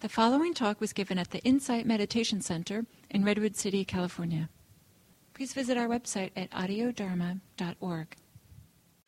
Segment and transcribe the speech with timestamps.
[0.00, 4.48] The following talk was given at the Insight Meditation Center in Redwood City, California.
[5.34, 8.16] Please visit our website at audiodharma.org.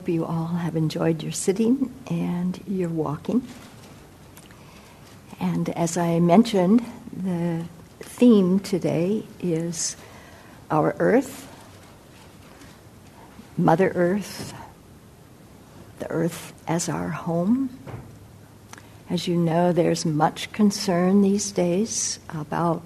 [0.00, 3.42] Hope you all have enjoyed your sitting and your walking.
[5.40, 7.64] And as I mentioned, the
[8.00, 9.96] theme today is
[10.70, 11.48] our earth,
[13.56, 14.52] Mother Earth,
[16.00, 17.70] the earth as our home.
[19.12, 22.80] As you know, there's much concern these days about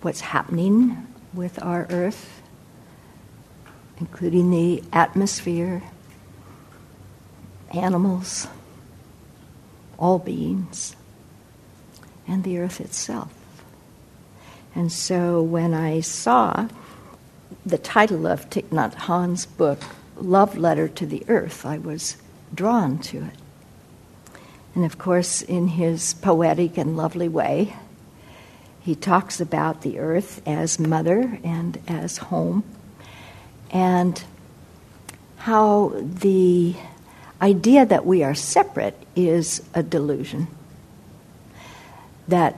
[0.00, 2.40] what's happening with our earth,
[3.98, 5.82] including the atmosphere,
[7.74, 8.48] animals,
[9.98, 10.96] all beings,
[12.26, 13.34] and the earth itself.
[14.74, 16.68] And so when I saw
[17.66, 19.82] the title of Thich Nhat Hanh's book,
[20.16, 22.16] Love Letter to the Earth, I was
[22.54, 23.41] drawn to it.
[24.74, 27.74] And of course, in his poetic and lovely way,
[28.80, 32.64] he talks about the earth as mother and as home,
[33.70, 34.22] and
[35.36, 36.74] how the
[37.40, 40.46] idea that we are separate is a delusion.
[42.28, 42.56] That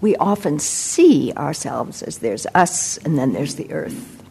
[0.00, 4.22] we often see ourselves as there's us and then there's the earth.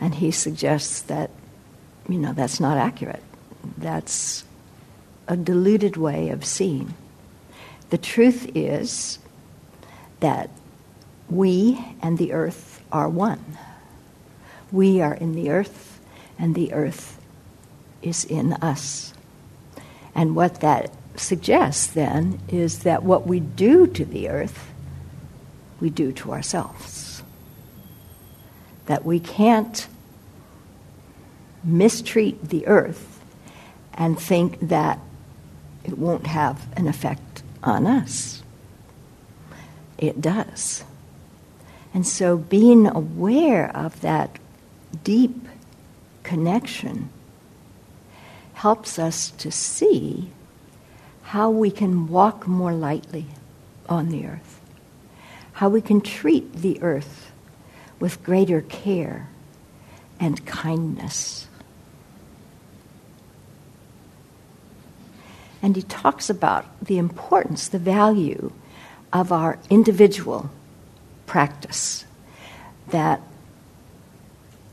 [0.00, 1.30] And he suggests that,
[2.08, 3.22] you know, that's not accurate.
[3.78, 4.44] That's
[5.30, 6.92] a deluded way of seeing.
[7.90, 9.20] The truth is
[10.18, 10.50] that
[11.28, 13.56] we and the earth are one.
[14.72, 16.00] We are in the earth,
[16.36, 17.20] and the earth
[18.02, 19.14] is in us.
[20.16, 24.72] And what that suggests then is that what we do to the earth,
[25.80, 27.22] we do to ourselves.
[28.86, 29.86] That we can't
[31.62, 33.20] mistreat the earth
[33.94, 34.98] and think that
[35.84, 38.42] it won't have an effect on us.
[39.98, 40.84] It does.
[41.92, 44.38] And so being aware of that
[45.04, 45.46] deep
[46.22, 47.10] connection
[48.54, 50.30] helps us to see
[51.22, 53.26] how we can walk more lightly
[53.88, 54.60] on the earth,
[55.54, 57.30] how we can treat the earth
[57.98, 59.28] with greater care
[60.18, 61.48] and kindness.
[65.62, 68.52] And he talks about the importance, the value
[69.12, 70.50] of our individual
[71.26, 72.04] practice.
[72.88, 73.20] That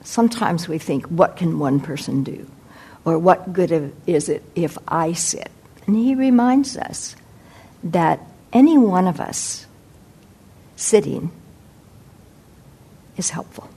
[0.04, 2.50] sometimes we think, what can one person do?
[3.04, 5.52] Or what good is it if I sit?
[5.86, 7.16] And he reminds us
[7.84, 8.20] that
[8.54, 9.66] any one of us
[10.76, 11.32] sitting
[13.18, 13.70] is helpful.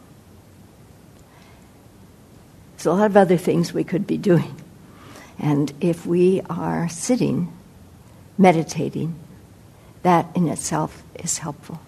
[2.77, 4.60] There's a lot of other things we could be doing.
[5.41, 7.51] And if we are sitting,
[8.37, 9.15] meditating,
[10.03, 11.81] that in itself is helpful.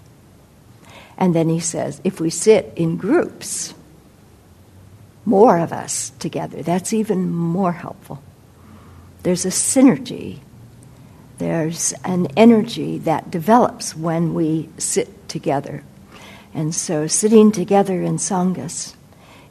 [1.19, 3.75] And then he says, if we sit in groups,
[5.27, 8.23] more of us together, that's even more helpful.
[9.23, 10.41] There's a synergy,
[11.37, 15.85] there's an energy that develops when we sit together.
[16.55, 18.95] And so sitting together in Sanghas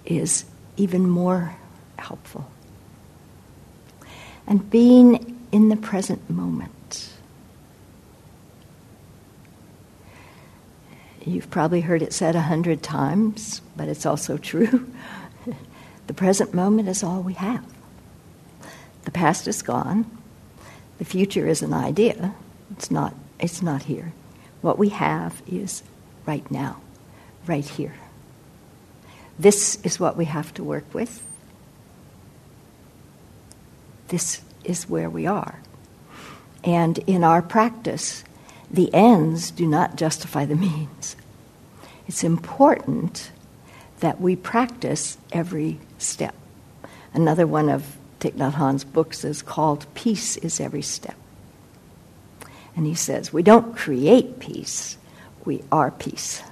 [0.06, 0.46] is
[0.76, 1.56] even more
[1.98, 2.52] helpful
[4.48, 7.10] and being in the present moment.
[11.26, 14.92] You've probably heard it said a hundred times, but it's also true.
[16.08, 17.64] the present moment is all we have.
[19.04, 20.06] The past is gone.
[20.98, 22.34] The future is an idea.
[22.72, 24.14] It's not, it's not here.
[24.62, 25.84] What we have is
[26.26, 26.82] right now,
[27.48, 27.96] right here.
[29.38, 31.24] This is what we have to work with
[34.12, 35.60] this is where we are.
[36.64, 38.24] And in our practice,
[38.70, 41.16] the ends do not justify the means.
[42.08, 43.32] It's important
[44.02, 46.36] that we practice every step.
[47.14, 51.16] Another one of Thich Nhat Hanh's books is called Peace is Every Step.
[52.76, 54.98] And he says, We don't create peace,
[55.46, 56.44] we are peace.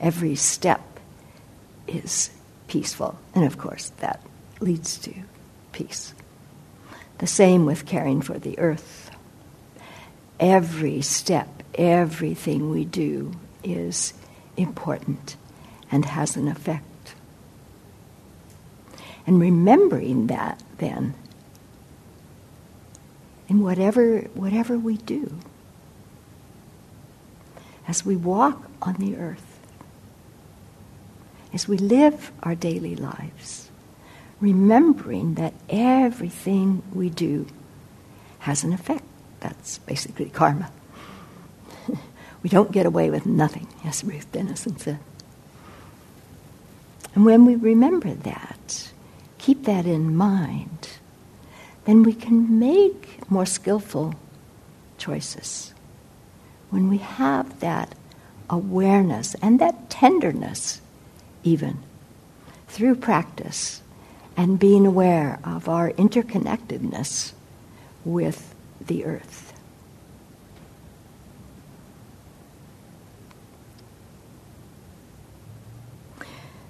[0.00, 0.80] Every step
[1.86, 2.30] is
[2.66, 3.16] peaceful.
[3.34, 4.20] And of course, that
[4.60, 5.14] leads to
[5.70, 6.14] peace.
[7.22, 9.12] The same with caring for the earth.
[10.40, 13.30] Every step, everything we do
[13.62, 14.12] is
[14.56, 15.36] important
[15.88, 17.14] and has an effect.
[19.24, 21.14] And remembering that then
[23.46, 25.38] in whatever whatever we do
[27.86, 29.60] as we walk on the earth
[31.54, 33.70] as we live our daily lives
[34.42, 37.46] remembering that everything we do
[38.40, 39.04] has an effect
[39.38, 40.70] That's basically karma.
[42.42, 44.98] we don't get away with nothing, as Ruth Denison said.
[47.14, 48.92] And when we remember that,
[49.38, 50.90] keep that in mind,
[51.84, 54.14] then we can make more skillful
[54.96, 55.74] choices.
[56.70, 57.94] When we have that
[58.48, 60.80] awareness and that tenderness,
[61.42, 61.78] even
[62.68, 63.82] through practice
[64.36, 67.32] and being aware of our interconnectedness
[68.04, 69.52] with the earth.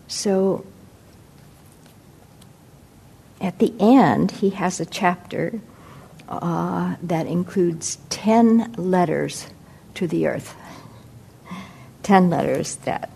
[0.08, 0.66] So,
[3.40, 5.60] at the end, he has a chapter
[6.28, 9.48] uh, that includes 10 letters
[9.94, 10.54] to the earth.
[12.02, 13.10] 10 letters that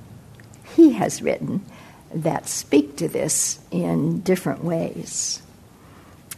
[0.74, 1.64] he has written
[2.22, 5.42] that speak to this in different ways.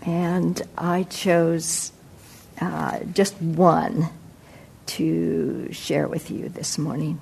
[0.03, 1.93] And I chose
[2.61, 4.09] uh, just one
[4.87, 7.21] to share with you this morning.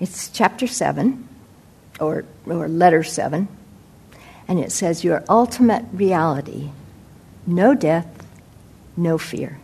[0.00, 1.28] It's chapter 7,
[2.00, 3.46] or, or letter 7,
[4.48, 6.70] and it says, Your ultimate reality
[7.46, 8.06] no death,
[8.96, 9.58] no fear.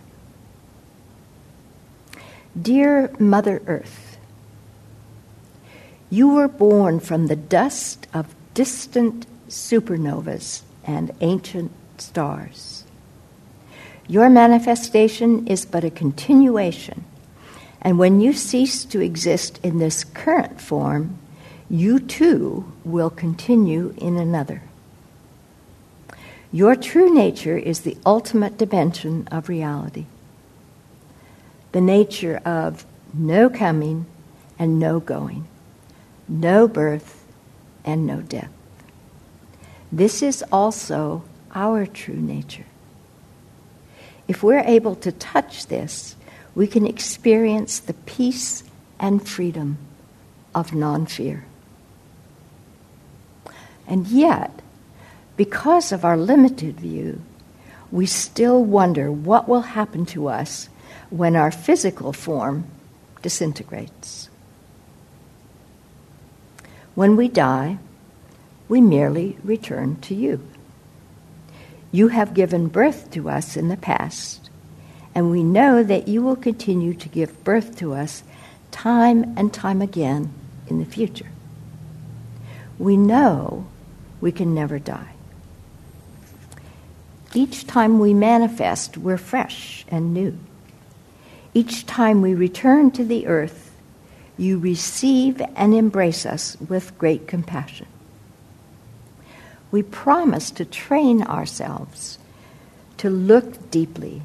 [2.61, 4.08] Dear Mother Earth,
[6.11, 12.85] you were born from the dust of distant supernovas and ancient stars.
[14.07, 17.05] Your manifestation is but a continuation,
[17.83, 21.19] and when you cease to exist in this current form,
[21.69, 24.63] you too will continue in another.
[26.51, 30.07] Your true nature is the ultimate dimension of reality,
[31.73, 34.07] the nature of no coming
[34.59, 35.47] and no going
[36.29, 37.25] no birth,
[37.85, 38.51] and no death.
[39.91, 41.23] This is also
[41.55, 42.67] our true nature.
[44.27, 46.15] If we're able to touch this,
[46.55, 48.63] we can experience the peace
[49.01, 49.79] and freedom
[50.55, 51.45] of non fear.
[53.87, 54.61] And yet,
[55.39, 57.23] because of our limited view,
[57.91, 60.69] we still wonder what will happen to us
[61.09, 62.67] when our physical form
[63.23, 64.28] disintegrates.
[66.99, 67.79] When we die,
[68.69, 70.41] we merely return to you.
[71.93, 74.51] You have given birth to us in the past,
[75.15, 78.25] and we know that you will continue to give birth to us
[78.73, 80.33] time and time again
[80.67, 81.31] in the future.
[82.81, 83.69] We know
[84.21, 85.13] we can never die.
[87.33, 90.37] Each time we manifest, we're fresh and new.
[91.55, 93.68] Each time we return to the earth,
[94.39, 97.87] you receive and embrace us with great compassion.
[99.71, 102.19] We promise to train ourselves
[102.99, 104.23] to look deeply,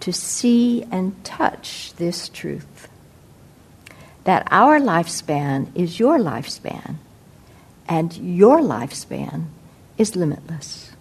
[0.00, 2.88] to see and touch this truth
[4.24, 6.96] that our lifespan is your lifespan,
[7.88, 9.46] and your lifespan
[9.98, 10.92] is limitless.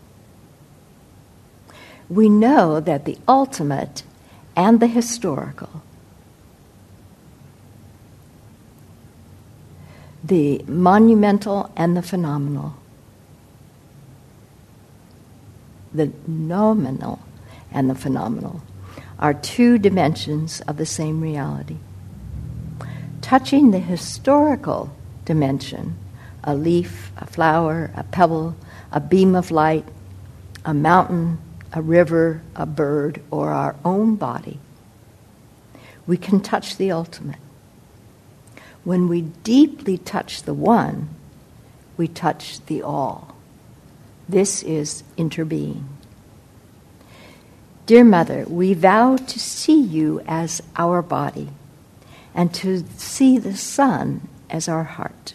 [2.10, 4.04] We know that the ultimate
[4.56, 5.84] and the historical
[10.32, 12.74] the monumental and the phenomenal,
[15.94, 17.20] the noumenal
[17.74, 18.62] and the phenomenal,
[19.20, 21.76] are two dimensions of the same reality.
[23.20, 24.96] Touching the historical
[25.26, 25.98] dimension,
[26.46, 28.56] a leaf, a flower, a pebble,
[28.94, 29.84] a beam of light,
[30.64, 31.40] a mountain,
[31.74, 34.62] a river, a bird, or our own body,
[36.08, 37.36] we can touch the ultimate
[38.84, 41.10] when we deeply touch the one,
[41.98, 43.36] we touch the all.
[44.28, 45.84] This is interbeing.
[47.86, 51.50] Dear Mother, we vow to see you as our body
[52.34, 55.34] and to see the Sun as our heart.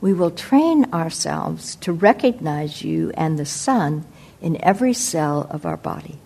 [0.00, 4.06] We will train ourselves to recognize you and the Sun
[4.40, 6.18] in every cell of our body.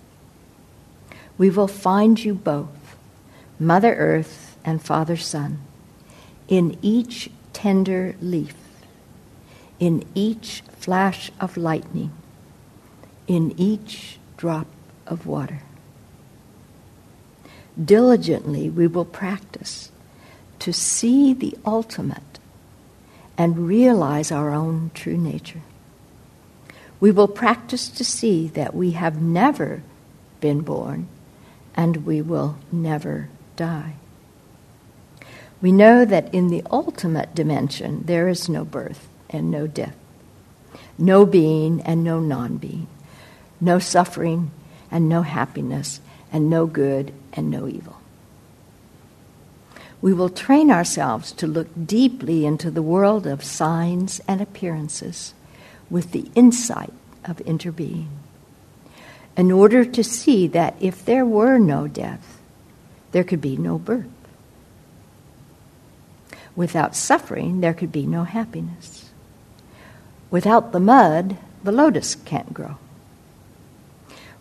[1.36, 2.96] We will find you both,
[3.58, 5.60] Mother Earth and Father Sun,
[6.48, 8.56] in each tender leaf,
[9.78, 12.12] in each flash of lightning,
[13.26, 14.66] in each drop
[15.06, 15.60] of water.
[17.82, 19.90] Diligently we will practice
[20.60, 22.38] to see the ultimate
[23.36, 25.62] and realize our own true nature.
[27.00, 29.82] We will practice to see that we have never
[30.40, 31.08] been born
[31.74, 33.94] and we will never die.
[35.64, 39.96] We know that in the ultimate dimension, there is no birth and no death,
[40.98, 42.86] no being and no non being,
[43.62, 44.50] no suffering,
[44.90, 47.96] and no happiness, and no good and no evil.
[50.02, 55.32] We will train ourselves to look deeply into the world of signs and appearances
[55.88, 56.92] with the insight
[57.24, 58.08] of interbeing,
[59.34, 62.38] in order to see that if there were no death,
[63.12, 64.13] there could be no birth.
[66.56, 69.10] Without suffering, there could be no happiness.
[70.30, 72.76] Without the mud, the lotus can't grow.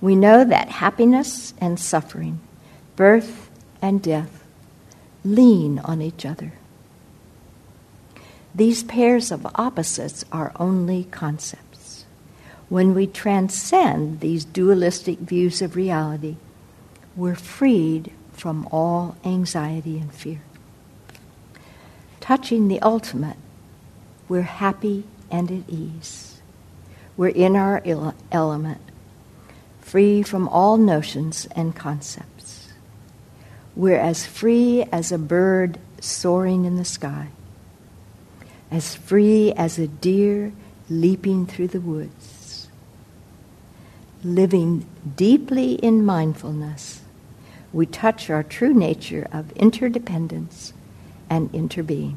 [0.02, 2.40] We know that happiness and suffering,
[2.96, 3.50] birth
[3.82, 4.44] and death,
[5.24, 6.54] lean on each other.
[8.54, 12.06] These pairs of opposites are only concepts.
[12.70, 16.36] When we transcend these dualistic views of reality,
[17.16, 20.42] we're freed from all anxiety and fear.
[22.24, 23.36] Touching the ultimate,
[24.30, 26.40] we're happy and at ease.
[27.18, 27.84] We're in our
[28.32, 28.80] element,
[29.82, 32.72] free from all notions and concepts.
[33.76, 37.28] We're as free as a bird soaring in the sky,
[38.72, 40.54] as free as a deer
[40.90, 42.70] leaping through the woods.
[44.24, 44.86] Living
[45.18, 47.02] deeply in mindfulness,
[47.74, 50.72] we touch our true nature of interdependence
[51.30, 52.16] and interbeing.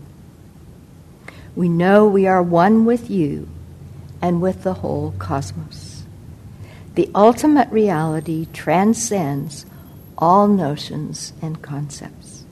[1.54, 3.48] We know we are one with you
[4.20, 6.04] and with the whole cosmos.
[6.94, 9.66] The ultimate reality transcends
[10.18, 12.44] all notions and concepts.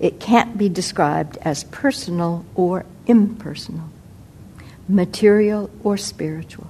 [0.00, 3.90] It can't be described as personal or impersonal,
[4.88, 6.68] material or spiritual,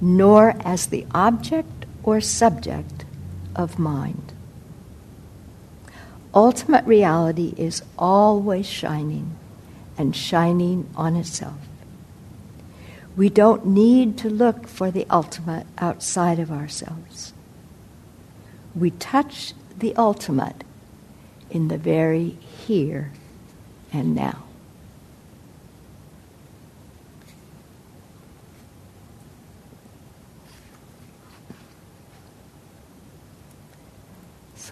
[0.00, 3.04] nor as the object or subject
[3.56, 4.32] of mind.
[6.34, 9.36] Ultimate reality is always shining
[9.98, 11.58] and shining on itself.
[13.16, 17.34] We don't need to look for the ultimate outside of ourselves.
[18.74, 20.64] We touch the ultimate
[21.50, 23.12] in the very here
[23.92, 24.44] and now.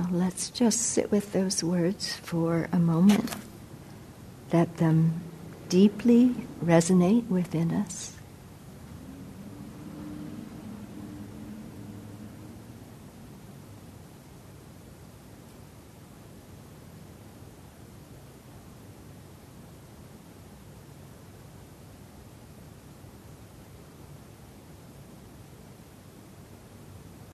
[0.00, 3.34] So let's just sit with those words for a moment.
[4.50, 5.20] Let them
[5.68, 8.14] deeply resonate within us.